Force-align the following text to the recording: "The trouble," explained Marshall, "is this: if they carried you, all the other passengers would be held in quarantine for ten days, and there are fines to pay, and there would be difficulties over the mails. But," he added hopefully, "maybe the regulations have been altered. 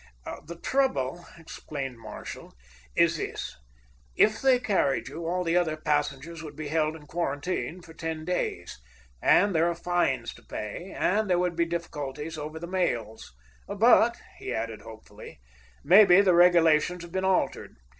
"The 0.47 0.55
trouble," 0.59 1.27
explained 1.37 1.99
Marshall, 1.99 2.55
"is 2.95 3.17
this: 3.17 3.55
if 4.15 4.41
they 4.41 4.57
carried 4.57 5.07
you, 5.07 5.27
all 5.27 5.43
the 5.43 5.55
other 5.55 5.77
passengers 5.77 6.41
would 6.41 6.55
be 6.55 6.69
held 6.69 6.95
in 6.95 7.05
quarantine 7.05 7.83
for 7.83 7.93
ten 7.93 8.25
days, 8.25 8.81
and 9.21 9.53
there 9.53 9.69
are 9.69 9.75
fines 9.75 10.33
to 10.33 10.41
pay, 10.43 10.89
and 10.97 11.29
there 11.29 11.37
would 11.37 11.55
be 11.55 11.65
difficulties 11.65 12.35
over 12.35 12.57
the 12.57 12.65
mails. 12.65 13.31
But," 13.67 14.17
he 14.39 14.51
added 14.51 14.81
hopefully, 14.81 15.39
"maybe 15.83 16.19
the 16.21 16.33
regulations 16.33 17.03
have 17.03 17.11
been 17.11 17.23
altered. 17.23 17.75